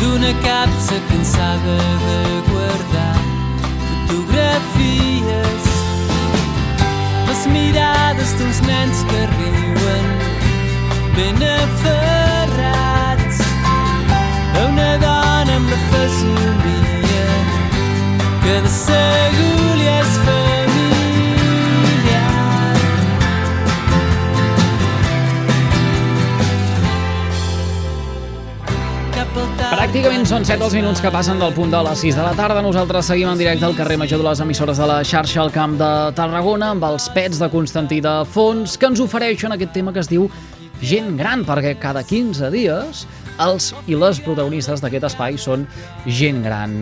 [0.00, 1.76] d'una capsa cansada
[2.06, 2.20] de
[2.50, 3.16] guardar
[3.88, 5.64] fotografies.
[7.28, 10.06] Les mirades d'uns nens que riuen
[11.16, 12.27] ben aferrats
[30.38, 32.60] són 7 els minuts que passen del punt de les 6 de la tarda.
[32.62, 35.74] Nosaltres seguim en directe al carrer Major de les emissores de la xarxa al Camp
[35.80, 39.98] de Tarragona amb els pets de Constantí de Fons que ens ofereixen aquest tema que
[39.98, 40.28] es diu
[40.78, 43.02] gent gran, perquè cada 15 dies
[43.42, 45.66] els i les protagonistes d'aquest espai són
[46.06, 46.74] gent gran.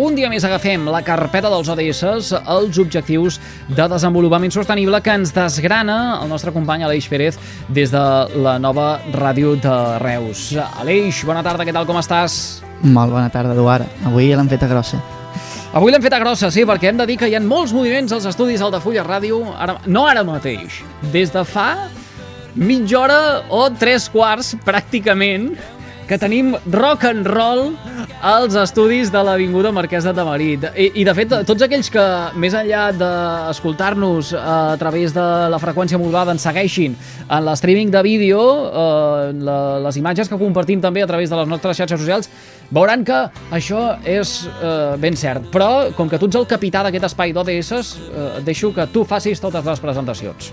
[0.00, 2.02] Un dia més agafem la carpeta dels ODS,
[2.40, 7.38] els objectius de desenvolupament sostenible que ens desgrana el nostre company Aleix Pérez
[7.68, 8.04] des de
[8.42, 10.50] la nova ràdio de Reus.
[10.80, 12.60] Aleix, bona tarda, què tal, com estàs?
[12.82, 14.04] Molt bona tarda, Eduard.
[14.08, 15.00] Avui l'hem feta grossa.
[15.70, 18.10] Avui l'hem fet a grossa, sí, perquè hem de dir que hi ha molts moviments
[18.10, 20.80] als estudis Altafulla Ràdio, ara, no ara mateix,
[21.12, 21.86] des de fa
[22.58, 23.18] mitja hora
[23.54, 25.52] o tres quarts, pràcticament,
[26.10, 27.76] que tenim rock and roll
[28.20, 30.64] als estudis de l'Avinguda Marquès de Tamarit.
[30.74, 32.06] I, I, de fet, tots aquells que,
[32.42, 38.40] més enllà d'escoltar-nos a través de la freqüència modulada, ens segueixin en l'streaming de vídeo,
[38.40, 42.26] eh, la, les imatges que compartim també a través de les nostres xarxes socials,
[42.74, 43.20] veuran que
[43.54, 45.46] això és eh, ben cert.
[45.54, 49.38] Però, com que tu ets el capità d'aquest espai d'ODS, eh, deixo que tu facis
[49.46, 50.50] totes les presentacions.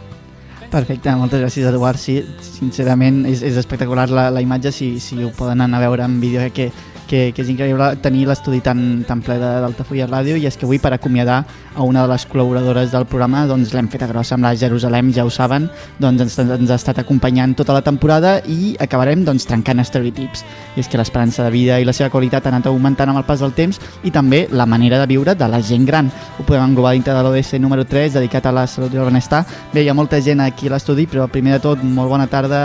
[0.72, 2.00] Perfecte, moltes gràcies, Eduard.
[2.02, 6.04] Sí, sincerament, és, és espectacular la, la imatge, si, si ho poden anar a veure
[6.04, 6.72] en vídeo, que,
[7.08, 10.80] que, que és increïble tenir l'estudi tan, tan ple d'Altafulla Ràdio i és que avui
[10.84, 11.40] per acomiadar
[11.78, 15.12] a una de les col·laboradores del programa doncs l'hem fet a grossa amb la Jerusalem,
[15.16, 15.70] ja ho saben,
[16.02, 20.44] doncs ens, ens ha estat acompanyant tota la temporada i acabarem doncs trencant estereotips.
[20.76, 23.28] I és que l'esperança de vida i la seva qualitat ha anat augmentant amb el
[23.30, 26.12] pas del temps i també la manera de viure de la gent gran.
[26.38, 29.46] Ho podem englobar dintre de l'ODS número 3 dedicat a la salut i el benestar.
[29.74, 32.62] Bé, hi ha molta gent aquí a l'estudi, però primer de tot, molt bona tarda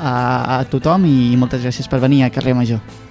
[0.00, 0.14] a,
[0.58, 3.05] a tothom i moltes gràcies per venir a Carrer Major.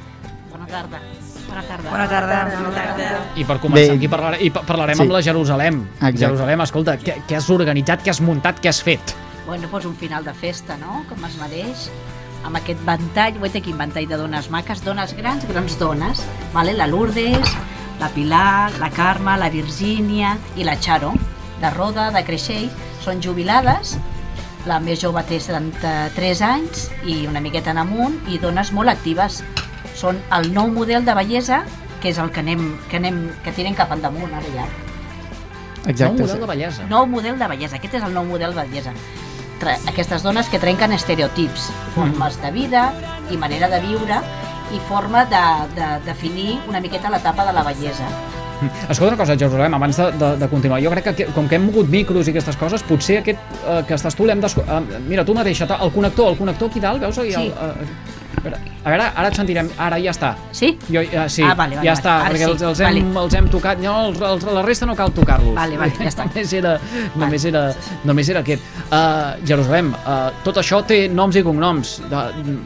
[0.76, 1.00] Tarda.
[1.48, 1.90] Bona tarda.
[1.90, 2.38] Bona tarda.
[2.58, 3.10] Bona tarda.
[3.40, 3.98] I per començar, Bé.
[3.98, 5.02] aquí parlarem, i pa- parlarem Sí.
[5.04, 5.78] amb la Jerusalem.
[5.96, 6.18] Exacte.
[6.26, 9.14] Jerusalem, escolta, què, què has organitzat, què has muntat, què has fet?
[9.46, 11.90] Bueno, doncs un final de festa, no?, com es mereix
[12.44, 16.74] amb aquest ventall, guaita quin ventall de dones maques, dones grans, grans dones, vale?
[16.74, 17.56] la Lourdes,
[18.00, 21.14] la Pilar, la Carme, la Virgínia i la Charo,
[21.62, 22.70] de Roda, de Creixell,
[23.02, 23.98] són jubilades,
[24.66, 29.44] la més jove té 73 anys i una miqueta en amunt, i dones molt actives.
[29.96, 31.64] Són el nou model de bellesa,
[32.04, 34.68] que és el que anem, que anem, que tirem cap endavant ara ja.
[35.86, 36.18] Exacte.
[36.18, 36.88] nou model de bellesa.
[36.90, 38.94] Nou model de bellesa, aquest és el nou model de bellesa.
[39.62, 42.90] Tre aquestes dones que trenquen estereotips, formes de vida
[43.32, 44.20] i manera de viure
[44.76, 45.44] i forma de,
[45.78, 48.10] de definir una miqueta l'etapa de la bellesa.
[48.90, 51.66] Escolta una cosa, Jerusalem, abans de, de, de continuar, jo crec que com que hem
[51.68, 54.80] mogut micros i aquestes coses, potser aquest eh, que estàs tu l'hem d'escoltar...
[54.82, 57.20] Eh, mira, tu mateixa, el connector, el connector aquí dalt, veus?
[57.20, 57.36] Sí.
[57.36, 60.34] el, eh, veure, a veure, ara et sentirem, ara ja està.
[60.52, 60.74] Sí?
[60.90, 62.00] Jo, ja, sí, Ah, vale, vale, ja vale.
[62.00, 63.24] està, Ara perquè sí, els, els, hem, vale.
[63.26, 65.56] els hem tocat, no, els, els, la resta no cal tocar-los.
[65.56, 66.26] Vale, vale, ja està.
[66.30, 66.76] només era,
[67.16, 67.64] només era,
[68.04, 68.64] només era aquest.
[68.92, 72.00] Uh, Jerusalem, uh, tot això té noms i cognoms.
[72.12, 72.24] De,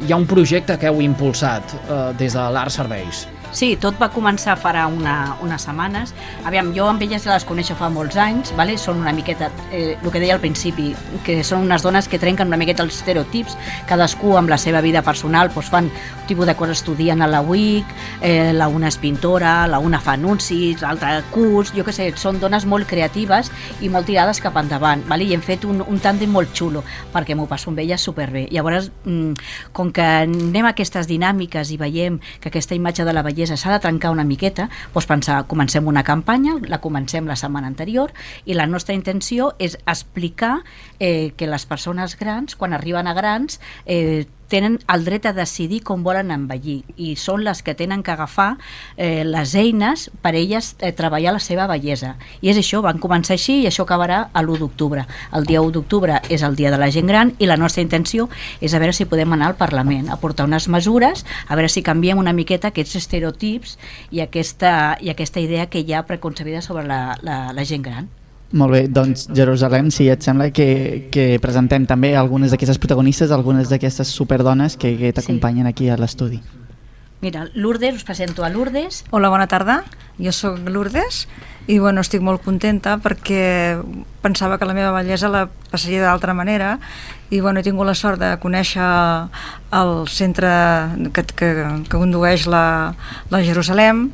[0.07, 3.27] hi ha un projecte que heu impulsat uh, des de l'Art Serveis.
[3.49, 6.13] Sí, tot va començar farà una, unes setmanes.
[6.45, 8.75] Aviam, jo amb elles les coneixo fa molts anys, vale?
[8.77, 10.91] són una miqueta, eh, el que deia al principi,
[11.25, 13.57] que són unes dones que trenquen una miqueta els estereotips,
[13.89, 17.41] cadascú amb la seva vida personal doncs fan un tipus de coses, estudien a la
[17.41, 17.85] UIC,
[18.21, 22.37] eh, la una és pintora, la una fa anuncis, l'altra curs, jo què sé, són
[22.39, 23.49] dones molt creatives
[23.81, 25.25] i molt tirades cap endavant, vale?
[25.25, 28.45] i hem fet un, un tàndem molt xulo, perquè m'ho passo amb elles superbé.
[28.53, 29.33] Llavors, mm,
[29.73, 33.71] com que anem a aquestes dinàmiques i veiem que aquesta imatge de la bellesa s'ha
[33.71, 38.13] de trencar una miqueta, doncs pensar, comencem una campanya, la comencem la setmana anterior,
[38.45, 40.59] i la nostra intenció és explicar
[40.99, 45.81] eh, que les persones grans, quan arriben a grans, eh, tenen el dret a decidir
[45.85, 48.57] com volen envellir i són les que tenen que agafar
[48.97, 52.15] eh, les eines per elles eh, treballar la seva bellesa.
[52.41, 55.05] I és això, van començar així i això acabarà a l'1 d'octubre.
[55.37, 58.29] El dia 1 d'octubre és el dia de la gent gran i la nostra intenció
[58.59, 61.85] és a veure si podem anar al Parlament a portar unes mesures, a veure si
[61.85, 63.77] canviem una miqueta aquests estereotips
[64.11, 68.09] i aquesta, i aquesta idea que hi ha preconcebida sobre la, la, la gent gran.
[68.51, 73.69] Molt bé, doncs Jerusalem, si et sembla que, que presentem també algunes d'aquestes protagonistes, algunes
[73.69, 76.41] d'aquestes superdones que, que t'acompanyen aquí a l'estudi.
[77.21, 79.03] Mira, Lourdes, us presento a Lourdes.
[79.11, 79.83] Hola, bona tarda.
[80.17, 81.27] Jo sóc Lourdes
[81.69, 83.77] i bueno, estic molt contenta perquè
[84.23, 86.77] pensava que la meva bellesa la passaria d'altra manera
[87.29, 88.87] i bueno, he tingut la sort de conèixer
[89.77, 90.49] el centre
[91.13, 91.49] que, que,
[91.85, 92.95] que condueix la,
[93.29, 94.07] la Jerusalem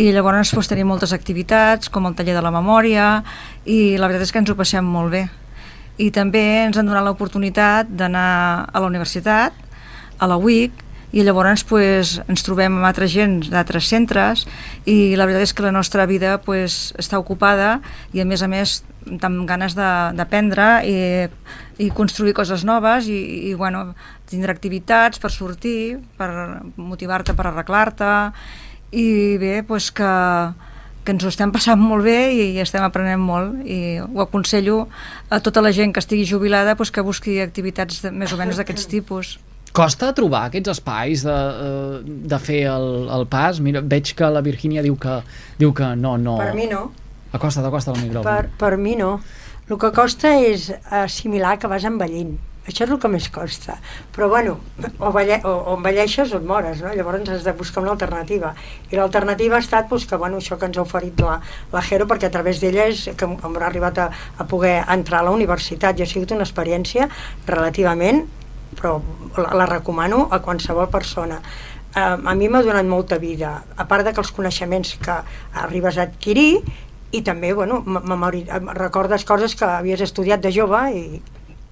[0.00, 3.20] i llavors doncs, tenim moltes activitats com el taller de la memòria
[3.68, 5.24] i la veritat és que ens ho passem molt bé.
[6.00, 8.30] I també ens han donat l'oportunitat d'anar
[8.72, 9.52] a la universitat
[10.20, 14.46] a la UIC i llavors pues, ens trobem amb altra gent d'altres centres
[14.88, 17.80] i la veritat és que la nostra vida pues, està ocupada
[18.14, 18.78] i a més a més
[19.10, 20.96] amb ganes d'aprendre i,
[21.82, 23.20] i construir coses noves i,
[23.50, 23.90] i bueno,
[24.30, 26.30] tindre activitats per sortir, per
[26.78, 28.12] motivar-te per arreglar-te
[28.90, 30.10] i bé, doncs que,
[31.04, 34.82] que ens ho estem passant molt bé i, estem aprenent molt i ho aconsello
[35.30, 38.58] a tota la gent que estigui jubilada doncs que busqui activitats de, més o menys
[38.60, 39.38] d'aquests tipus.
[39.70, 42.00] Costa trobar aquests espais de, eh,
[42.32, 43.60] de fer el, el pas?
[43.62, 45.20] Mira, veig que la Virgínia diu que,
[45.60, 46.40] diu que no, no...
[46.42, 46.88] Per mi no.
[47.30, 48.26] Acosta't, acosta't al micròfon.
[48.26, 49.20] Per, per mi no.
[49.70, 52.34] El que costa és assimilar que vas envellint.
[52.70, 53.76] Això és el que més costa.
[54.14, 54.56] Però, bueno,
[54.98, 56.94] o, velle, o, o envelleixes o et mores, no?
[56.96, 58.54] Llavors has de buscar una alternativa.
[58.90, 61.40] I l'alternativa ha estat doncs, que, bueno, això que ens ha oferit la,
[61.72, 65.28] la Jero, perquè a través d'ella és que hem arribat a, a poder entrar a
[65.28, 67.10] la universitat i ha sigut una experiència
[67.46, 68.24] relativament
[68.76, 69.00] però
[69.36, 71.40] la, la recomano a qualsevol persona.
[71.94, 75.16] Eh, a mi m'ha donat molta vida, a part de que els coneixements que
[75.64, 76.62] arribes a adquirir
[77.10, 77.82] i també, bueno,
[78.78, 81.22] recordes coses que havies estudiat de jove i,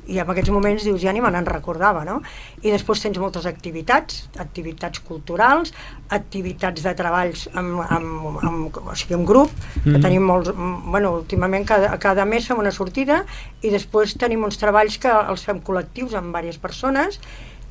[0.08, 2.18] i en aquests moments dius ja ni me n'en recordava no?
[2.62, 5.74] i després tens moltes activitats activitats culturals
[6.14, 9.92] activitats de treballs amb, amb, amb, o sigui, amb grup mm.
[9.92, 13.22] que tenim molts, bueno, últimament cada, cada mes fem una sortida
[13.62, 17.20] i després tenim uns treballs que els fem col·lectius amb diverses persones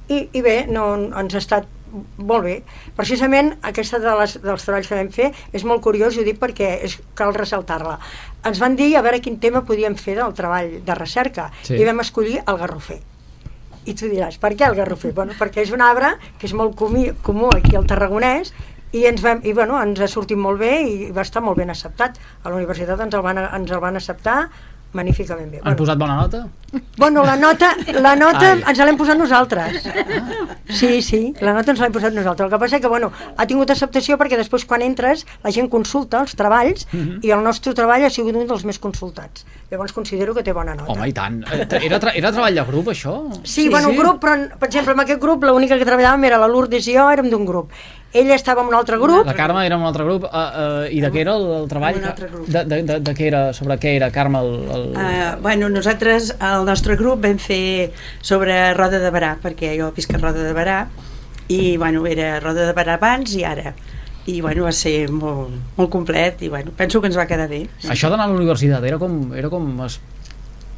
[0.08, 1.68] i, i bé, no, ens ha estat
[2.18, 2.56] molt bé.
[2.98, 6.40] Precisament aquesta de les, dels treballs que vam fer és molt curiós i ho dic
[6.42, 7.98] perquè és, cal ressaltar-la.
[8.48, 11.76] Ens van dir a veure quin tema podíem fer del treball de recerca sí.
[11.78, 13.00] i vam escollir el garrofer.
[13.88, 15.14] I tu diràs, per què el garrofer?
[15.16, 18.52] Bueno, perquè és un arbre que és molt comú, comú aquí al Tarragonès
[18.92, 21.72] i, ens vam, i bueno, ens ha sortit molt bé i va estar molt ben
[21.72, 22.20] acceptat.
[22.44, 24.42] A la universitat ens el van, ens el van acceptar
[24.94, 25.58] magníficament bé.
[25.58, 26.48] Han bueno, posat bona nota?
[26.98, 29.88] Bueno, la nota, la nota ens l'hem posat nosaltres.
[30.68, 32.48] Sí, sí, la nota ens l'hem posat nosaltres.
[32.48, 33.08] El que passa és que, bueno,
[33.38, 37.08] ha tingut acceptació perquè després quan entres la gent consulta els treballs uh mhm.
[37.08, 37.20] -huh.
[37.24, 39.46] i el nostre treball ha sigut un dels més consultats.
[39.72, 40.92] Llavors considero que té bona nota.
[40.92, 41.44] Home, i tant.
[41.52, 43.32] Eh, era, tra era treball de grup, això?
[43.44, 43.98] Sí, sí bueno, sí.
[43.98, 47.10] grup, però, per exemple, en aquest grup l'única que treballàvem era la Lourdes i jo,
[47.10, 47.72] érem d'un grup
[48.14, 49.26] ell estava en un altre grup.
[49.28, 50.28] La Carme era en un altre grup.
[50.28, 52.00] Uh, uh, I de què era el, el treball?
[52.00, 52.48] En un altre grup.
[52.48, 53.42] De, de, de, de què era?
[53.58, 54.42] Sobre què era, Carme?
[54.46, 54.88] El, el...
[54.96, 60.16] Uh, bueno, nosaltres, el nostre grup, vam fer sobre Roda de Barà, perquè jo visc
[60.16, 60.82] a Roda de Barà,
[61.48, 63.76] i bueno, era Roda de Barà abans i ara
[64.28, 67.62] i bueno, va ser molt, molt complet i bueno, penso que ens va quedar bé.
[67.88, 70.02] Això d'anar a la universitat era com, era com es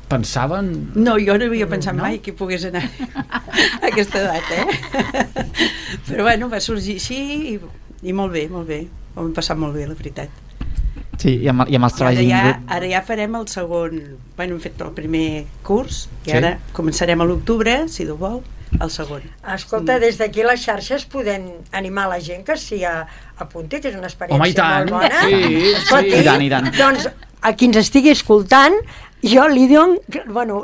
[0.10, 0.92] pensaven...
[0.98, 2.04] No, jo no havia pensat no?
[2.04, 2.84] mai que pogués anar
[3.38, 4.68] a aquesta edat, eh?
[6.10, 7.20] Però bueno, va sorgir així
[7.54, 7.58] i,
[8.10, 8.84] i molt bé, molt bé.
[9.16, 10.46] Ho hem passat molt bé, la veritat.
[11.20, 12.22] Sí, i amb, i amb els treballs...
[12.22, 13.98] Ara ja, ara ja farem el segon...
[14.38, 16.38] Bueno, hem fet el primer curs i sí.
[16.40, 18.40] ara començarem a l'octubre, si Déu vol,
[18.78, 19.26] el segon.
[19.44, 20.04] Escolta, mm.
[20.06, 24.40] des d'aquí les xarxes podem animar la gent que s'hi apunti, que és una experiència
[24.40, 25.26] Home, i molt bona.
[25.26, 26.22] Sí, Escolti, sí.
[26.22, 26.72] I tant, i tant.
[26.80, 27.10] Doncs
[27.42, 28.80] a qui ens estigui escoltant,
[29.24, 30.64] jo li dono, bueno,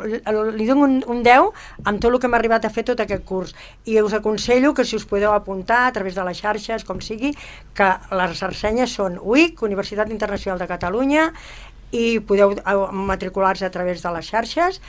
[0.56, 1.50] li dono un, un 10
[1.84, 4.86] amb tot el que m'ha arribat a fer tot aquest curs i us aconsello que
[4.88, 7.34] si us podeu apuntar a través de les xarxes, com sigui,
[7.76, 11.32] que les ressenyes són UIC, Universitat Internacional de Catalunya,
[11.92, 12.56] i podeu
[12.92, 14.80] matricular-se a través de les xarxes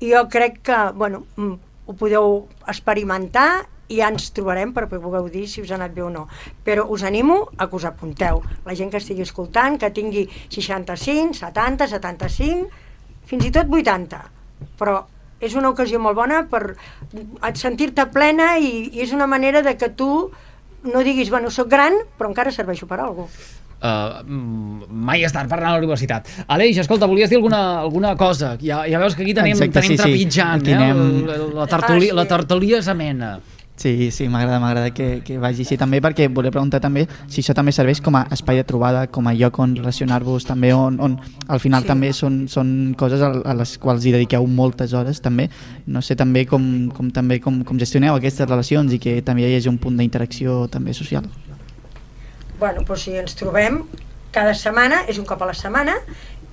[0.00, 1.54] i jo crec que, bueno, mm,
[1.86, 6.04] ho podeu experimentar i ja ens trobarem per pugueu dir si us ha anat bé
[6.06, 6.28] o no.
[6.64, 8.40] Però us animo a que us apunteu.
[8.64, 12.70] La gent que estigui escoltant, que tingui 65, 70, 75,
[13.30, 14.20] fins i tot 80.
[14.80, 14.98] Però
[15.40, 16.74] és una ocasió molt bona per
[17.56, 20.10] sentir-te plena i, i és una manera de que tu
[20.84, 23.56] no diguis, bueno, sóc gran, però encara serveixo per alguna cosa.
[23.80, 24.20] Uh,
[24.92, 26.26] mai és tard per anar a la universitat.
[26.52, 28.52] Aleix, escolta, volies dir alguna, alguna cosa?
[28.60, 30.74] Ja, ja veus que aquí tenim, Exacte, tenim sí, trepitjant, sí.
[30.74, 30.76] eh?
[30.76, 31.00] Anem...
[31.24, 32.18] La, la, tertúlia, ah, sí.
[32.18, 33.30] la tertúlia és amena.
[33.80, 37.54] Sí, sí, m'agrada, m'agrada que, que vagi així també perquè volia preguntar també si això
[37.56, 41.14] també serveix com a espai de trobada, com a lloc on relacionar-vos també, on, on
[41.48, 41.88] al final Sí.
[41.88, 45.48] també són, són coses a, a les quals hi dediqueu moltes hores també.
[45.86, 49.56] No sé també com, com, també com, com gestioneu aquestes relacions i que també hi
[49.56, 51.24] hagi un punt d'interacció també social.
[52.60, 53.80] Bueno, doncs si ens trobem
[54.30, 55.96] cada setmana, és un cop a la setmana,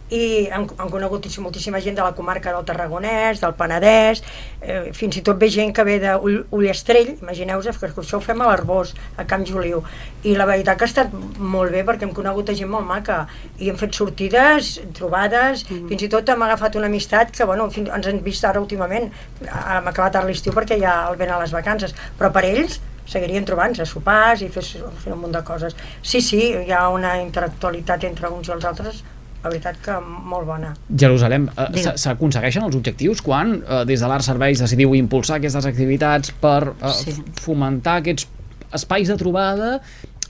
[0.10, 4.22] i han, han conegut moltíssima gent de la comarca del Tarragonès, del Penedès,
[4.62, 8.42] eh, fins i tot ve gent que ve de Ull, imagineu-vos que això ho fem
[8.42, 9.84] a l'Arbós, a Camp Joliu,
[10.24, 13.28] i la veritat que ha estat molt bé perquè hem conegut a gent molt maca,
[13.60, 15.88] i hem fet sortides, trobades, mm.
[15.92, 19.12] fins i tot hem agafat una amistat que, bueno, fins, ens hem vist ara últimament,
[19.44, 23.46] hem acabat ara l'estiu perquè ja el ven a les vacances, però per ells seguirien
[23.48, 25.76] trobant-se a sopars i fer, fer un munt de coses.
[26.02, 29.04] Sí, sí, hi ha una interactualitat entre uns i els altres,
[29.48, 30.74] la veritat que molt bona.
[30.92, 36.34] Jerusalem, eh, s'aconsegueixen els objectius quan eh, des de l'Art Serveis decidiu impulsar aquestes activitats
[36.44, 37.16] per eh, Sí.
[37.42, 38.28] fomentar aquests
[38.76, 39.80] espais de trobada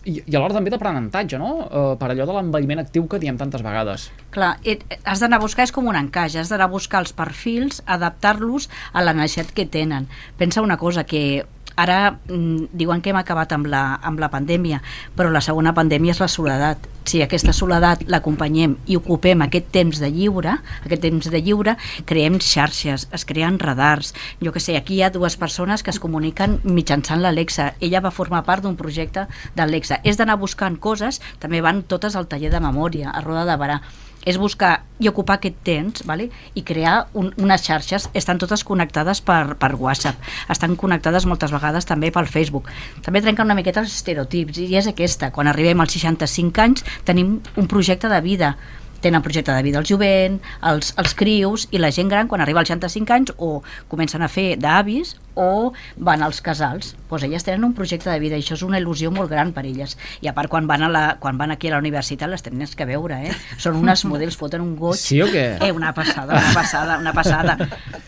[0.08, 1.50] i, i alhora també d'aprenentatge, no?
[1.66, 4.08] Eh, per allò de l'envelliment actiu que diem tantes vegades.
[4.32, 7.12] Clar, et, has d'anar a buscar, és com un encaix, has d'anar a buscar els
[7.18, 10.08] perfils, adaptar-los a la necessitat que tenen.
[10.38, 11.46] Pensa una cosa, que
[11.78, 14.82] ara mm, diuen que hem acabat amb la, amb la pandèmia,
[15.16, 16.88] però la segona pandèmia és la soledat.
[17.08, 21.78] Si aquesta soledat l'acompanyem i ocupem aquest temps de lliure, aquest temps de lliure,
[22.10, 24.12] creem xarxes, es creen radars.
[24.44, 27.72] Jo que sé, aquí hi ha dues persones que es comuniquen mitjançant l'Alexa.
[27.80, 30.02] Ella va formar part d'un projecte d'Alexa.
[30.04, 33.80] És d'anar buscant coses, també van totes al taller de memòria, a Roda de Barà
[34.26, 36.30] és buscar i ocupar aquest temps vale?
[36.58, 38.10] i crear un, unes xarxes.
[38.18, 40.18] Estan totes connectades per, per WhatsApp.
[40.50, 42.72] Estan connectades moltes vegades també pel Facebook.
[43.06, 47.38] També trenquen una miqueta els estereotips i és aquesta, quan arribem als 65 anys tenim
[47.56, 48.56] un projecte de vida
[49.02, 52.62] tenen projecte de vida el jovent, els, els crius i la gent gran quan arriba
[52.64, 53.62] als 65 anys o
[53.92, 56.96] comencen a fer d'avis o van als casals.
[57.08, 59.64] Pues elles tenen un projecte de vida i això és una il·lusió molt gran per
[59.70, 59.96] elles.
[60.26, 62.66] I a part quan van, a la, quan van aquí a la universitat les tenen
[62.68, 63.36] que veure, eh?
[63.62, 65.00] Són unes models, foten un goig.
[65.00, 65.46] Sí o què?
[65.62, 67.58] Eh, una passada, una passada, una passada,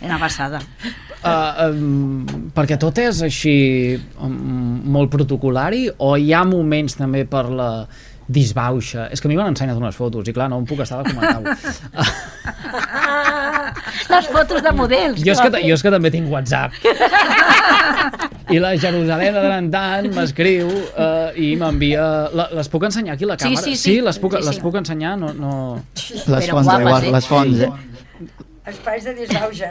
[0.01, 0.63] una passada.
[1.19, 7.49] Uh, um, perquè tot és així um, molt protocolari o hi ha moments també per
[7.51, 7.71] la
[8.29, 9.07] disbauxa?
[9.13, 11.09] És que a mi m'han ensenyat unes fotos i clar, no em puc estar de
[11.11, 11.43] comentar-ho.
[14.09, 15.19] Les fotos de models.
[15.25, 16.71] Jo és, que, jo és que també tinc WhatsApp.
[18.53, 22.03] I la Jerusalem de tant en tant m'escriu uh, i m'envia...
[22.57, 23.63] Les puc ensenyar aquí la Sí, càmera?
[23.67, 23.93] sí, sí.
[24.01, 24.47] les, puc, Sí, sí.
[24.49, 25.13] les puc ensenyar?
[25.21, 25.51] No, no...
[25.93, 27.11] Les Però fonts, guapes, eh?
[27.13, 27.57] les fonts.
[27.67, 27.71] Eh?
[28.73, 29.69] Espais de disbauxa.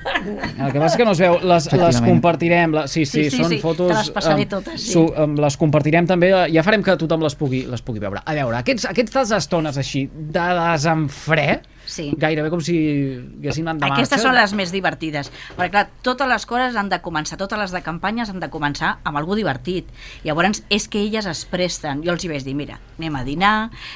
[0.00, 3.36] El que passa és que no es veu, les, les compartirem, la, sí, sí, Sí,
[3.36, 3.90] sí, són sí, fotos...
[3.90, 4.94] te les passaré em, totes, sí.
[4.94, 8.22] Su, em, les compartirem també, ja farem que tothom les pugui, les pugui veure.
[8.24, 12.10] A veure, aquests, aquestes estones així de desenfre, Sí.
[12.16, 12.76] gairebé com si
[13.18, 14.04] haguessin anat de marxa.
[14.04, 15.30] Aquestes són les més divertides.
[15.56, 18.96] Perquè, clar, totes les coses han de començar, totes les de campanyes han de començar
[19.04, 19.90] amb algú divertit.
[20.24, 22.04] Llavors, és que elles es presten.
[22.06, 23.54] Jo els hi vaig dir, mira, anem a dinar,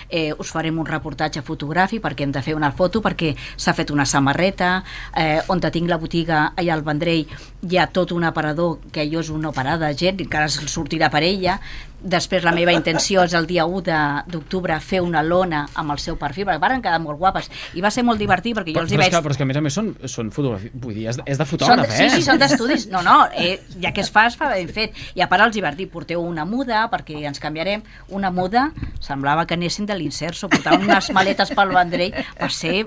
[0.09, 3.91] eh, us farem un reportatge fotogràfic perquè hem de fer una foto, perquè s'ha fet
[3.95, 4.83] una samarreta,
[5.17, 7.27] eh, on te tinc la botiga allà al Vendrell
[7.65, 11.23] hi ha tot un aparador que jo és una parada de gent, encara sortirà per
[11.23, 11.61] ella,
[12.05, 15.99] Després la meva intenció és el dia 1 de- d'octubre fer una lona amb el
[15.99, 17.51] seu perfil, perquè van quedar molt guapes.
[17.75, 19.37] I va ser molt divertit perquè jo Però, els hi però, és que, però és
[19.39, 21.91] que a més a més són, són fotografies, vull dir, és, és de Són, fotògraf,
[21.97, 22.11] sí, eh?
[22.11, 22.87] sí, són d'estudis.
[22.93, 24.93] No, no, eh, ja que es fa, es fa ben fet.
[25.15, 27.83] I a part els hi vaig dir, porteu una muda, perquè ens canviarem.
[28.09, 28.67] Una muda,
[29.01, 32.85] semblava que anessin de l'inserso, portaven unes maletes pel Vendrell, va ser...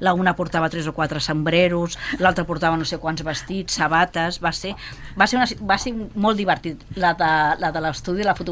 [0.00, 4.50] La una portava tres o quatre sombreros, l'altra portava no sé quants vestits, sabates, va
[4.52, 4.74] ser,
[5.18, 6.82] va ser, una, va ser molt divertit.
[6.96, 8.47] La de, la de l'estudi, la fotografia,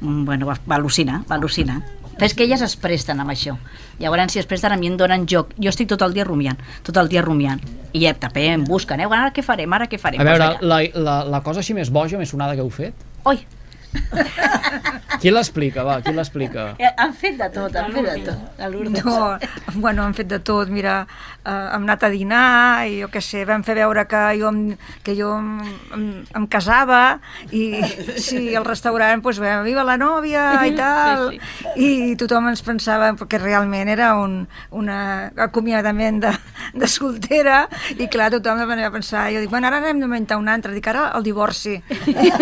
[0.00, 1.80] mm, bueno, va, va al·lucinar, va al·lucinar.
[2.18, 3.54] Però és que elles es presten amb això.
[4.00, 5.52] Llavors, si es presten, a mi em donen joc.
[5.62, 7.62] Jo estic tot el dia rumiant, tot el dia rumiant.
[7.94, 9.06] I ja, també em busquen, eh?
[9.06, 10.20] Ara què farem, ara què farem?
[10.20, 13.06] A veure, la, la, la cosa així més boja, més sonada que heu fet?
[13.30, 13.44] Oi,
[15.18, 16.68] Qui l'explica, va, qui l'explica?
[16.78, 18.58] eh, han fet de tot, han fet de tot.
[18.60, 19.02] La Lourdes.
[19.02, 19.38] No,
[19.82, 21.00] bueno, hem fet de tot, mira,
[21.42, 24.60] eh, hem anat a dinar i jo què sé, vam fer veure que jo em,
[25.02, 25.48] que jo em,
[25.96, 26.04] em,
[26.38, 27.18] em casava
[27.50, 27.80] i
[28.28, 31.32] sí, al restaurant, doncs, vam, viva la nòvia i tal,
[31.74, 36.32] i tothom ens pensava que realment era un una acomiadament de,
[36.78, 37.64] de soltera
[37.96, 41.08] i clar, tothom va pensar, jo dic, bueno, ara n'hem d'inventar un altre, dic, ara
[41.16, 41.78] el divorci.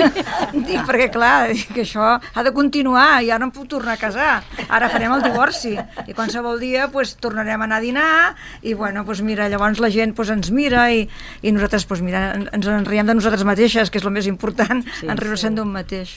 [0.67, 4.01] dic, perquè clar, dic, que això ha de continuar, ja no em puc tornar a
[4.01, 5.75] casar, ara farem el divorci
[6.07, 9.91] i qualsevol dia pues, tornarem a anar a dinar i bueno, pues, mira, llavors la
[9.91, 11.09] gent pues, ens mira i,
[11.43, 14.27] i nosaltres pues, mira, en- ens en riem de nosaltres mateixes, que és el més
[14.27, 16.17] important, Sí, sí, en riure-se'n d'un mateix.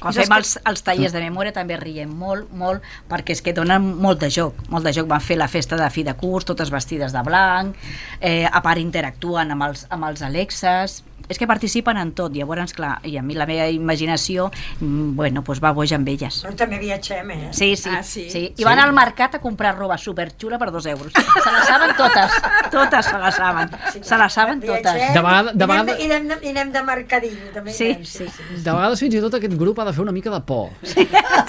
[0.00, 3.42] Quan I fem que- els, els tallers de memòria també riem molt, molt, perquè és
[3.42, 5.06] que donen molt de joc, molt de joc.
[5.08, 7.76] Van fer la festa de fi de curs, totes vestides de blanc,
[8.20, 12.72] eh, a part interactuen amb els, amb els Alexes, és que participen en tot, llavors,
[12.74, 16.42] clar, i a mi la meva imaginació, mm, bueno, doncs va boja amb elles.
[16.44, 17.48] Però també viatgem, eh?
[17.52, 18.24] Sí, sí, Ah, sí.
[18.30, 18.30] sí?
[18.30, 18.54] sí.
[18.62, 21.12] I van al mercat a comprar roba superxula per dos euros.
[21.12, 22.32] Se la saben totes,
[22.70, 23.70] totes se la saben.
[24.02, 24.82] Se la saben totes.
[24.94, 27.72] Viatgem De vegada- de i anem vegada- I anem de, i anem de mercadillo, també.
[27.72, 28.26] Sí, anem, sí.
[28.62, 30.70] De vegades fins i tot aquest grup ha de fer una mica de por.
[30.82, 31.08] Sí.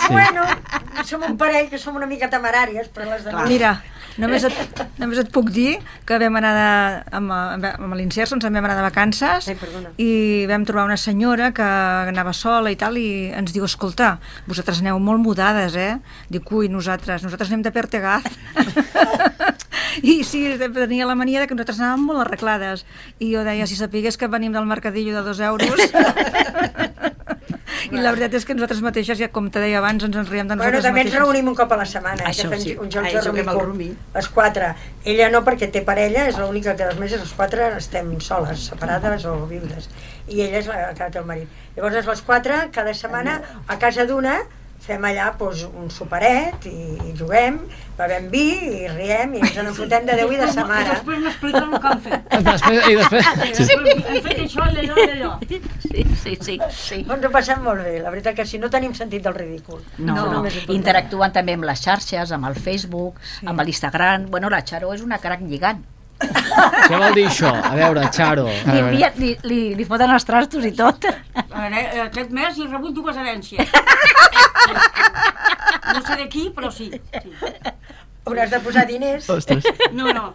[0.10, 0.44] Bueno,
[1.06, 3.84] som un parell que som una mica temeràries, però les de Mira,
[4.22, 6.70] només et, només et puc dir que vam anar de,
[7.20, 9.94] amb, amb, amb ens en vam anar de vacances Ai, perdona.
[10.02, 14.82] i vam trobar una senyora que anava sola i tal i ens diu, escolta, vosaltres
[14.82, 15.98] aneu molt mudades, eh?
[16.34, 18.28] Dic, ui, nosaltres, nosaltres anem de Pertegaz.
[20.12, 22.86] I sí, tenia la mania de que nosaltres anàvem molt arreglades.
[23.20, 25.88] I jo deia, si sapigués que venim del mercadillo de dos euros...
[27.92, 30.48] I la veritat és que nosaltres mateixes, ja com te deia abans, ens en riem
[30.48, 31.24] de Bueno, nosaltres també ens mateixes.
[31.26, 32.76] reunim un cop a la setmana, eh, Això que fem sí.
[32.78, 33.90] uns jocs Ai, de juguem al rumi.
[34.16, 34.74] Les quatre.
[35.06, 39.26] Ella no, perquè té parella, és l'única que dels mesos, les quatre estem soles, separades
[39.26, 39.90] o viudes.
[40.28, 41.48] I ella és la que té el marit.
[41.76, 44.40] Llavors, les quatre, cada setmana, a casa d'una,
[44.84, 46.76] fem allà doncs, un superet i,
[47.10, 47.58] i juguem,
[47.98, 48.44] bevem vi
[48.84, 50.94] i riem i ens en fotem de Déu i de sa mare.
[50.94, 52.38] Després m'expliquen el que han fet.
[52.48, 53.28] Després, I després...
[53.58, 55.34] Després hem fet això i allò i allò.
[55.48, 56.60] Sí, sí, sí.
[56.78, 57.02] sí.
[57.04, 59.84] Ens ho passem molt bé, la veritat que sí, no tenim sentit del ridícul.
[59.98, 60.46] No, no.
[60.46, 60.74] important.
[60.78, 63.48] interactuen també amb les xarxes, amb el Facebook, sí.
[63.50, 64.32] amb l'Instagram.
[64.32, 65.84] Bueno, la Xaro és una crac lligant.
[66.20, 67.52] Què vol dir això?
[67.54, 68.48] A veure, Xaro.
[68.48, 68.88] A Li, veure.
[68.92, 71.06] envia, li, li, li foten els trastos i tot.
[71.06, 73.70] A veure, eh, Aquest mes he rebut dues herències.
[75.94, 76.90] No sé de qui, però sí.
[76.92, 77.32] sí.
[78.28, 79.30] Hauràs de posar diners.
[79.32, 79.64] Ostres,
[79.96, 80.26] No, no.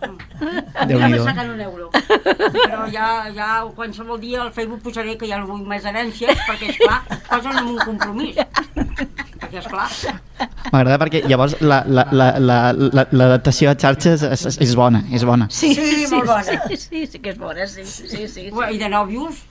[0.88, 1.90] Déu nhi me saquen un euro.
[1.92, 6.70] Però ja, ja qualsevol dia al Facebook posaré que ja no vull més herències, perquè,
[6.72, 8.40] esclar, posen en un compromís.
[9.52, 10.16] Perquè, esclar,
[10.72, 15.02] M'agrada perquè llavors l'adaptació la, la, la, la, l'adaptació a xarxes és, és, és bona,
[15.12, 15.48] és bona.
[15.52, 16.42] Sí, Sí, molt bona.
[16.42, 18.28] Sí, sí, sí que és bona, sí, sí, sí.
[18.32, 18.46] sí.
[18.48, 19.42] i de nòvios,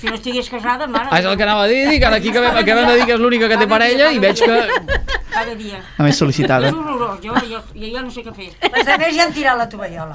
[0.00, 1.10] si no estigués casada, mare...
[1.12, 3.14] Ah, és el que anava a dir, dic, ara aquí acabem, acabem de dir que
[3.14, 4.58] és l'única que té parella i veig que...
[5.30, 5.78] Cada dia.
[5.98, 6.72] A més sol·licitada.
[6.72, 8.50] És horrorós, jo, jo, jo ja no sé què fer.
[8.66, 10.14] Les altres ja han tirat la tovallola.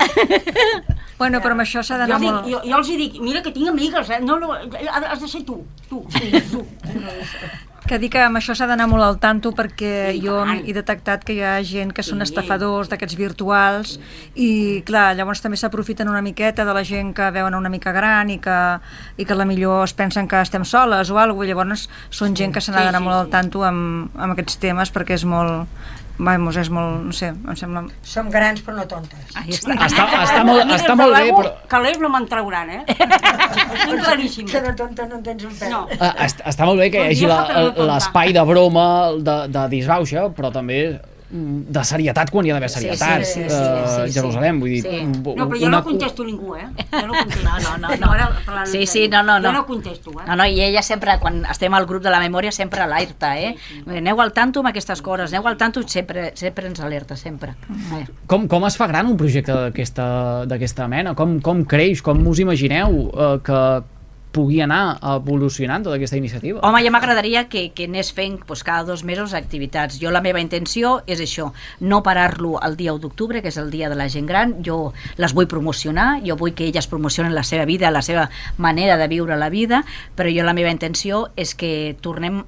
[1.15, 2.49] Bueno, però amb això s'ha Jo, d'anar dic, molt...
[2.51, 4.19] jo, jo els hi dic, mira que tinc amigues, eh?
[4.19, 6.03] No, no, has de ser tu, tu,
[6.51, 6.65] tu.
[7.85, 11.35] Que dic que amb això s'ha d'anar molt al tanto perquè jo he detectat que
[11.35, 13.91] hi ha gent que són estafadors d'aquests virtuals
[14.33, 18.31] i clar, llavors també s'aprofiten una miqueta de la gent que veuen una mica gran
[18.33, 18.57] i que,
[19.21, 22.57] i que la millor es pensen que estem soles o alguna cosa, llavors són gent
[22.57, 25.69] que se n'ha d'anar molt al tanto amb, amb aquests temes perquè és molt,
[26.17, 27.85] vamos, és molt, no sé, em sembla...
[28.07, 29.33] Som grans però no tontes.
[29.35, 29.75] Ahí està.
[29.87, 31.51] Està, està, molt, Mira, està molt bé, però...
[31.71, 32.83] Calés no me'n trauran, eh?
[33.85, 34.47] Tinc claríssim.
[34.51, 35.73] Que de tonta no en tens un pèl.
[35.73, 35.83] No.
[35.99, 38.87] Ah, està, està molt bé que hi hagi la- l'espai de broma,
[39.19, 40.79] de, de disbauxa, però també
[41.29, 43.23] de serietat quan hi ha d'haver Sí, sí, serietat.
[43.25, 44.13] sí, sí, Eh, sí, sí.
[44.19, 44.81] Jerusalem, vull dir...
[44.83, 44.99] Sí.
[45.05, 46.67] No, però jo una- no contesto ningú, eh?
[46.91, 47.43] Jo no contesto.
[47.43, 48.11] No, no, no, no.
[48.11, 49.49] Ara, Sí, sí, no, no, no.
[49.49, 50.23] Jo no contesto, eh?
[50.27, 53.55] No, no, i ella sempre, quan estem al grup de la memòria, sempre alerta, eh?
[53.87, 57.55] Aneu al tanto amb aquestes coses, aneu al tanto, sempre, sempre ens alerta, sempre.
[57.99, 58.05] Eh.
[58.27, 61.15] Com, com es fa gran un projecte d'aquesta d'aquesta mena?
[61.15, 62.01] Com, com creix?
[62.05, 63.59] Com us imagineu eh, que
[64.35, 66.59] pugui anar evolucionant tota aquesta iniciativa?
[66.67, 69.99] Home, ja m'agradaria que, que anés fent doncs, cada dos mesos activitats.
[70.01, 73.71] Jo la meva intenció és això, no parar-lo el dia 1 d'octubre, que és el
[73.71, 77.45] dia de la gent gran, jo les vull promocionar, jo vull que elles promocionen la
[77.47, 81.55] seva vida, la seva manera de viure la vida, però jo la meva intenció és
[81.55, 82.43] que tornem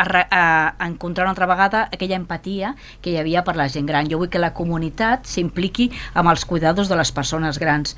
[0.00, 4.08] a, a encontrar una altra vegada aquella empatia que hi havia per la gent gran.
[4.08, 7.96] Jo vull que la comunitat s'impliqui amb els cuidadors de les persones grans.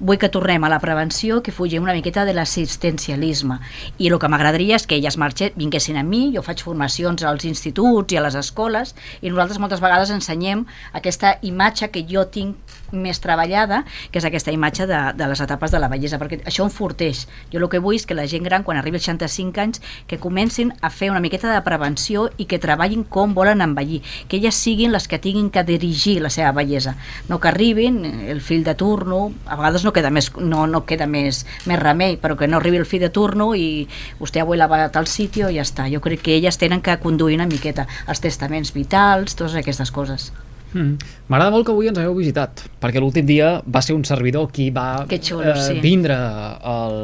[0.00, 3.60] Vull que tornem a la prevenció, que fugim una miqueta de l'assistencialisme.
[4.02, 7.46] I el que m'agradaria és que elles marxen, vinguessin a mi, jo faig formacions als
[7.46, 10.64] instituts i a les escoles, i nosaltres moltes vegades ensenyem
[10.98, 15.72] aquesta imatge que jo tinc més treballada, que és aquesta imatge de, de les etapes
[15.74, 17.24] de la bellesa, perquè això enforteix.
[17.52, 20.18] Jo el que vull és que la gent gran, quan arribi als 65 anys, que
[20.22, 24.58] comencin a fer una miqueta de prevenció i que treballin com volen envellir, que elles
[24.58, 26.96] siguin les que tinguin que dirigir la seva bellesa,
[27.28, 30.84] no que arribin eh, el fill de turno, a vegades no queda més, no, no
[30.88, 33.84] queda més, més remei, però que no arribi el fill de turno i
[34.20, 35.88] vostè avui la va a tal sitio i ja està.
[35.92, 40.32] Jo crec que elles tenen que conduir una miqueta els testaments vitals, totes aquestes coses.
[40.74, 40.98] Mm.
[41.30, 44.68] M'agrada molt que avui ens hagueu visitat, perquè l'últim dia va ser un servidor qui
[44.74, 45.78] va xulo, sí.
[45.82, 46.98] vindre al,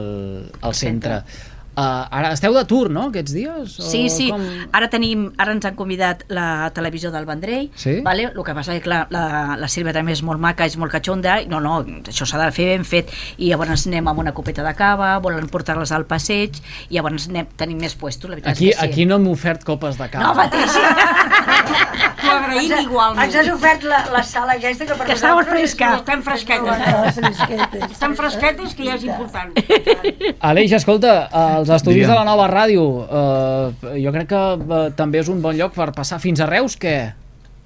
[0.60, 1.22] al centre.
[1.80, 3.78] Uh, ara esteu d'atur, no, aquests dies?
[3.80, 4.26] O Sí, sí.
[4.34, 4.42] Com...
[4.76, 8.00] Ara tenim, ara ens han convidat la televisió del Vendrell, Sí?
[8.04, 8.26] vale?
[8.34, 10.92] el que passa és que clar, la, la Sílvia també és molt maca, és molt
[10.92, 11.78] catxonda, i no, no,
[12.10, 15.48] això s'ha de fer ben fet, i llavors anem amb una copeta de cava, volen
[15.48, 18.90] portar-les al passeig, i llavors anem, tenim més puestos, la veritat Aquí, és que sí.
[18.92, 20.50] aquí no hem ofert copes de No, cava.
[22.30, 23.24] T'ho agraïm Ens- igualment.
[23.26, 25.88] Ens has ofert la, la sala aquesta que per Que és- fresca.
[25.96, 27.14] Estan fresquetes.
[27.18, 27.90] Fresquetes.
[27.90, 29.52] Estan fresquetes, que ja és important.
[30.50, 32.12] Aleix, escolta, els estudis Digue'm.
[32.12, 35.90] de la nova ràdio, eh, jo crec que eh, també és un bon lloc per
[35.96, 36.96] passar fins a Reus, què?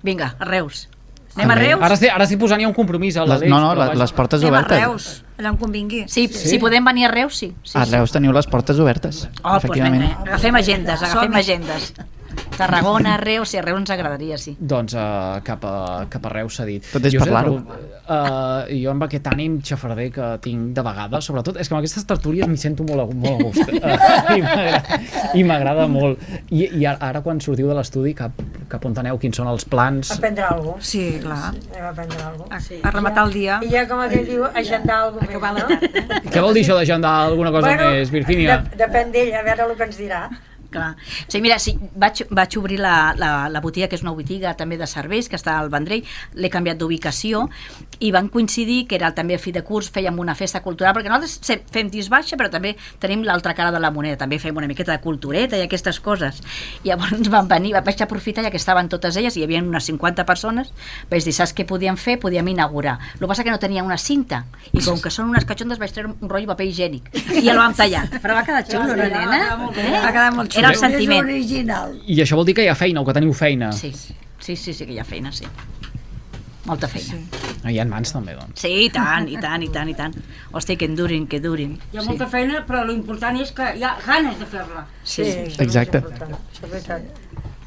[0.05, 0.89] Vinga, a Reus.
[1.35, 1.55] Anem a.
[1.59, 1.81] Reus?
[1.83, 3.51] Ara estic, ara estic posant ja un compromís a Les, l'Aleix.
[3.51, 3.95] no, no, vaja.
[3.99, 4.79] les portes Anem a obertes.
[4.85, 5.07] Reus,
[5.39, 6.05] allà on convingui.
[6.07, 7.49] Sí, sí, si podem venir a Reus, sí.
[7.65, 7.91] sí, A sí.
[7.97, 10.03] Reus teniu les portes obertes, Oh, doncs efectivament.
[10.05, 11.89] vinga, agafem agendes, agafem agendes.
[12.57, 14.55] Tarragona, Reus, sí, a Reus ens agradaria, sí.
[14.61, 16.85] Doncs uh, cap, a, cap a Reus s'ha dit.
[16.93, 17.57] Tot és parlar-ho.
[18.05, 22.07] Uh, jo amb aquest ànim xafarder que tinc de vegades, sobretot, és que amb aquestes
[22.09, 23.73] tertúlies m'hi sento molt a, molt a gust.
[23.75, 25.01] Uh, I m'agrada-
[25.35, 26.23] I m'agrada molt.
[26.51, 28.39] I, I ara, quan sortiu de l'estudi, cap,
[28.71, 29.19] cap on aneu?
[29.23, 30.13] Quins són els plans?
[30.15, 30.89] Aprendre alguna cosa.
[30.95, 31.41] Sí, clar.
[31.51, 32.81] Anem a aprendre alguna cosa.
[32.85, 33.59] A rematar el dia.
[33.65, 36.31] I ja, com aquell diu, agendar alguna cosa no?
[36.31, 38.61] Què vol dir això d'agendar alguna cosa més, Virgínia?
[38.65, 40.27] de- depèn d'ell, a veure el que ens dirà.
[40.75, 40.97] Clar.
[41.29, 44.75] Sí, mira, sí, vaig, vaig obrir la, la, la botiga, que és una botiga també
[44.81, 46.03] de serveis, que està al Vendrell,
[46.35, 47.45] l'he canviat d'ubicació,
[48.03, 51.13] i van coincidir que era també a fi de curs, fèiem una festa cultural, perquè
[51.13, 54.69] nosaltres fem disc baixa, però també tenim l'altra cara de la moneda, també fem una
[54.71, 56.43] miqueta de cultureta i aquestes coses.
[56.83, 59.87] I llavors van venir, vaig aprofitar, ja que estaven totes elles, i hi havia unes
[59.91, 60.73] 50 persones,
[61.11, 62.19] vaig dir, saps què podíem fer?
[62.23, 62.99] Podíem inaugurar.
[63.15, 65.95] El que passa que no tenia una cinta, i com que són unes catxondes vaig
[65.95, 67.11] treure un rotllo de paper higiènic,
[67.43, 68.07] i el vam tallar.
[68.19, 69.41] Però va quedar xulo, no, nena?
[69.75, 70.01] Eh?
[70.01, 70.64] Va quedar molt xulo.
[70.64, 71.25] Era el sentiment.
[71.25, 71.99] original.
[72.07, 73.73] I això vol dir que hi ha feina o que teniu feina?
[73.73, 73.93] Sí,
[74.41, 75.45] sí, sí, sí que hi ha feina, sí.
[76.65, 77.19] Molta feina.
[77.63, 78.61] Ah, Hi ha mans també, doncs.
[78.63, 80.15] Sí, i tant, i tant, i tant, i tant.
[80.53, 81.75] Hosti, que endurin, que durin.
[81.93, 84.87] Hi ha molta feina, però l'important és que hi ha ganes de fer-la.
[85.03, 85.39] Sí, sí.
[85.53, 86.01] és Exacte.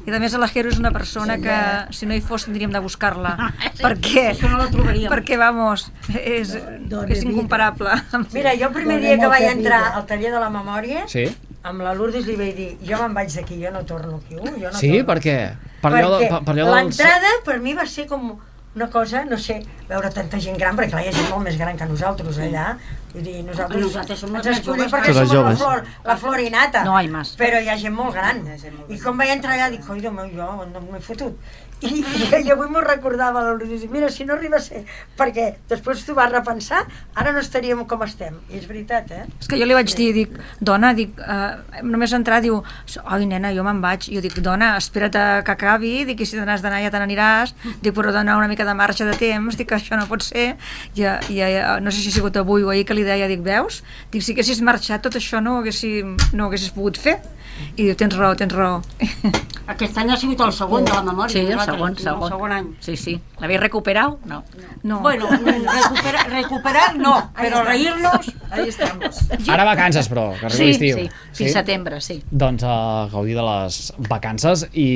[0.08, 1.54] I a més la Jero és una persona que
[1.92, 3.34] si no hi fos tindríem de buscar-la.
[3.76, 5.10] perquè, Això no la trobaríem.
[5.12, 7.90] perquè, vamos, és, és incomparable.
[8.32, 11.26] Mira, jo el primer dia que vaig entrar al taller de la memòria, Sí?
[11.68, 14.44] Amb la Lourdes li vaig dir, jo me'n vaig d'aquí, jo no torno aquí, uh,
[14.58, 14.90] jo no Sí?
[14.90, 15.06] torno.
[15.12, 15.38] Per què?
[15.82, 16.76] Per de, Perquè per, per allò dels...
[16.76, 18.30] l'entrada per mi va ser com
[18.78, 19.56] una cosa, no sé,
[19.88, 22.66] veure tanta gent gran, perquè clar, hi ha gent molt més gran que nosaltres allà,
[23.14, 24.92] vull dir, nosaltres, Nosaltres som ens escollim joves.
[24.92, 27.32] perquè som la flor, la flor innata, No hay más.
[27.40, 28.44] però hi ha gent molt gran,
[28.88, 31.34] i com vaig entrar allà dic, oi, meu, jo no m'he fotut,
[31.82, 34.84] i, i, i avui m'ho recordava la Lourdes, i mira, si no arriba a ser,
[35.18, 39.24] perquè després t'ho vas repensar, ara no estaríem com estem, i és veritat, eh?
[39.40, 42.60] És que jo li vaig dir, dic, dona, dic, eh, només entrar, diu,
[43.04, 44.08] oi nena, jo me'n vaig.
[44.10, 47.00] Jo dic, dona, espera't a que acabi, dic, i si te n'has d'anar ja te
[47.02, 50.24] n'aniràs, dic, però donar una mica de marge de temps, dic que això no pot
[50.26, 50.50] ser.
[50.94, 53.42] I, i, i no sé si ha sigut avui o ahir que li deia, dic,
[53.46, 53.82] veus?
[54.12, 57.18] Dic, si haguessis marxat, tot això no ho haguessis, no ho haguessis pogut fer.
[57.74, 58.82] I diu, tens raó, tens raó.
[59.68, 61.32] Aquest any ha sigut el segon de la memòria.
[61.34, 62.32] Sí, segon, segon.
[62.32, 62.68] segon any.
[62.84, 63.14] Sí, sí.
[63.38, 64.24] L'havia recuperat?
[64.26, 64.42] No.
[64.82, 65.00] No.
[65.04, 68.32] Bueno, recuperar, recuperar no, però reírnos...
[68.50, 69.18] Ahí estamos.
[69.52, 70.96] Ara vacances, però, que arriba Sí, l'estiu.
[70.96, 72.16] sí, fins setembre, sí.
[72.30, 74.86] Doncs a gaudir de les vacances i,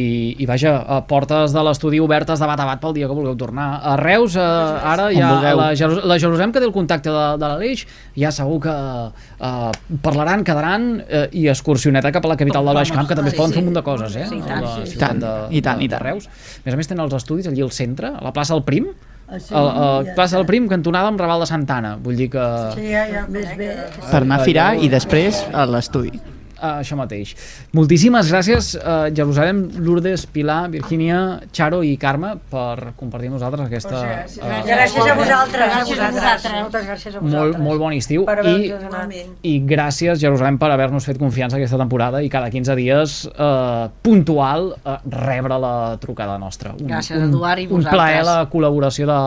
[0.41, 3.37] i vaja, a portes de l'estudi obertes de bat a bat pel dia que vulgueu
[3.37, 3.69] tornar.
[3.85, 7.85] A Reus, eh, ara ja la, la Jerusalem que té el contacte de, de l'Aleix,
[8.17, 9.71] ja segur que eh,
[10.03, 13.37] parlaran, quedaran eh, i excursioneta cap a la capital del Baix Camp, que també es
[13.37, 13.59] sí, poden sí.
[13.59, 14.27] fer un munt de coses, eh?
[14.33, 14.97] Sí, i tant, sí, sí.
[14.97, 15.85] de, i tant, de, i tant.
[15.93, 16.29] de Reus.
[16.63, 18.87] A més a més tenen els estudis allí al centre, a la plaça del Prim,
[19.27, 21.97] a, a plaça del Prim, cantonada amb Raval de Santana.
[22.03, 22.45] Vull dir que...
[22.77, 23.73] Sí, ja, ja, més bé.
[24.05, 26.15] Per anar a firar i després a l'estudi.
[26.63, 27.33] Uh, això mateix.
[27.75, 33.99] Moltíssimes gràcies, uh, Jerusalem, Lourdes, Pilar, Virgínia, Charo i Carme per compartir amb nosaltres aquesta...
[33.99, 35.73] Gràcies, uh, gràcies a vosaltres.
[35.73, 36.53] Gràcies a vosaltres.
[36.61, 37.63] Moltes gràcies a molt, vosaltres.
[37.67, 39.17] molt bon estiu Per i, donat.
[39.43, 44.71] i gràcies Jerusalem per haver-nos fet confiança aquesta temporada i cada 15 dies eh, puntual
[44.85, 47.99] eh, rebre la trucada nostra un, Gràcies, un, Eduard, i un vosaltres.
[47.99, 49.19] plaer la col·laboració de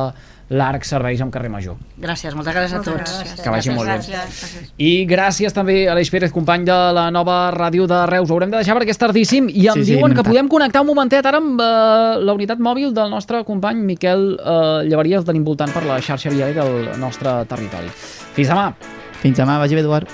[0.49, 3.41] l'Arc Serveis amb Carrer Major Gràcies, moltes gràcies a tots.
[3.41, 4.71] que vagi molt bé Gràcies.
[4.77, 8.29] i gràcies també a Aleix Pérez, company de la nova ràdio de Reus.
[8.29, 10.47] Ho haurem de deixar perquè és tardíssim i em Sí, sí, diuen anem que podem
[10.47, 15.17] connectar un momentet ara amb eh, la unitat mòbil del nostre company Miquel eh, Llevaria,
[15.17, 17.87] el tenim voltant per la xarxa viària del nostre territori.
[18.35, 18.73] Fins demà!
[19.21, 20.03] Fins demà, vagi bé, Eduard.